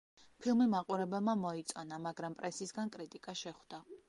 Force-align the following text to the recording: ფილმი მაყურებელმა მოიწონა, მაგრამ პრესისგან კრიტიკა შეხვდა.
ფილმი 0.45 0.65
მაყურებელმა 0.71 1.35
მოიწონა, 1.43 2.01
მაგრამ 2.09 2.41
პრესისგან 2.41 2.95
კრიტიკა 2.97 3.41
შეხვდა. 3.45 3.87